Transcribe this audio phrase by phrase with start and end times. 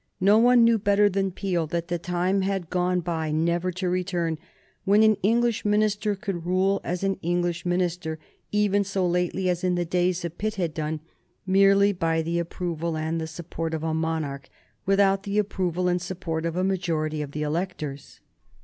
[0.19, 4.39] No one knew better than Peel that the time had gone by, never to return,
[4.83, 8.17] when an English minister could rule as an English minister
[8.51, 11.01] even so lately as in the days of Pitt had done,
[11.45, 14.49] merely by the approval and the support of a monarch
[14.87, 18.21] without the approval and support of a majority of the electors.